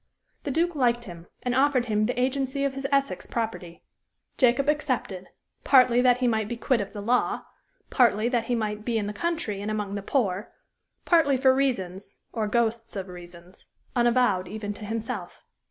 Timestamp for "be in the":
8.83-9.13